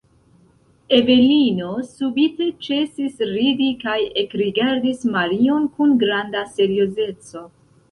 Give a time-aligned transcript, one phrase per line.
[0.99, 7.47] Evelino subite ĉesis ridi kaj ekrigardis Marion kun granda seriozeco.